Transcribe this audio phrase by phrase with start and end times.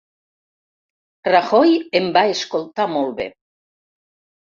[1.27, 3.29] Rajoy em va escoltar molt bé.